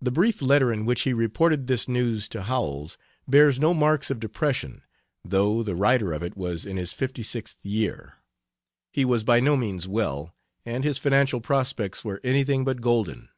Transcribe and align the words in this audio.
The 0.00 0.10
brief 0.10 0.40
letter 0.40 0.72
in 0.72 0.86
which 0.86 1.02
he 1.02 1.12
reported 1.12 1.66
this 1.66 1.86
news 1.86 2.26
to 2.30 2.44
Howells 2.44 2.96
bears 3.28 3.60
no 3.60 3.74
marks 3.74 4.10
of 4.10 4.18
depression, 4.18 4.80
though 5.22 5.62
the 5.62 5.74
writer 5.74 6.14
of 6.14 6.22
it 6.22 6.38
was 6.38 6.64
in 6.64 6.78
his 6.78 6.94
fifty 6.94 7.22
sixth 7.22 7.62
year; 7.62 8.14
he 8.94 9.04
was 9.04 9.24
by 9.24 9.40
no 9.40 9.54
means 9.54 9.86
well, 9.86 10.34
and 10.64 10.84
his 10.84 10.96
financial 10.96 11.42
prospects 11.42 12.02
were 12.02 12.18
anything 12.24 12.64
but 12.64 12.80
golden. 12.80 13.28